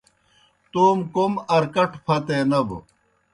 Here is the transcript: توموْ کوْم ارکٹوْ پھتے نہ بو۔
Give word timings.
توموْ 0.71 1.05
کوْم 1.13 1.33
ارکٹوْ 1.55 1.97
پھتے 2.05 2.37
نہ 2.49 2.59
بو۔ 2.67 2.77